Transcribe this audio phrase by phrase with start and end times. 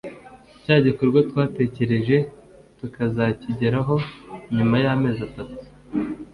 [0.63, 2.17] cya gikorwa twatekereje
[2.79, 3.95] tukazakigeraho
[4.55, 5.55] nyuma y' amezi atatu